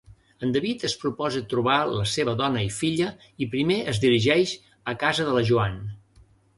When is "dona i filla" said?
2.41-3.13